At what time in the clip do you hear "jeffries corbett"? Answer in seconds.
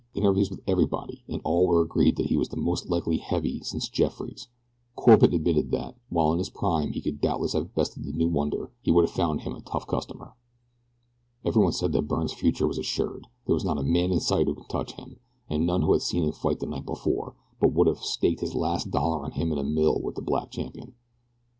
3.87-5.31